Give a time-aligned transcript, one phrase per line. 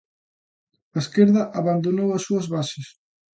[0.97, 2.87] A esquerda abandonou as súas bases.